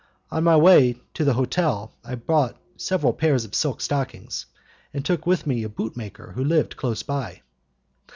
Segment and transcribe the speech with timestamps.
[0.31, 4.47] On my way to the hotel I bought several pairs of silk stockings,
[4.95, 7.43] and took with me a bootmaker who lived close by.